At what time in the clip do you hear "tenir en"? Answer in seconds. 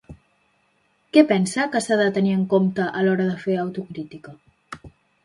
2.15-2.45